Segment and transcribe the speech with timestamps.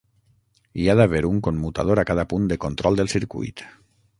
[0.83, 3.65] Hi ha d'haver un commutador a cada punt de control del circuit.